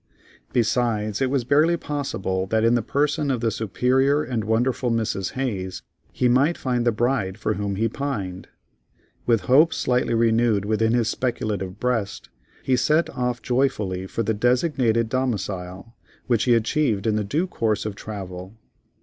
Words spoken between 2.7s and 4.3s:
the person of the superior